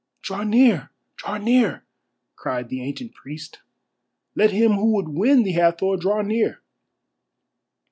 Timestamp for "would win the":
4.93-5.51